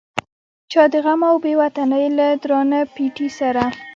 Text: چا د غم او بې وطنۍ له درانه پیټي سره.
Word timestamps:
چا 0.71 0.83
د 0.93 0.95
غم 1.05 1.21
او 1.29 1.35
بې 1.43 1.53
وطنۍ 1.61 2.05
له 2.17 2.27
درانه 2.41 2.79
پیټي 2.95 3.27
سره. 3.39 3.63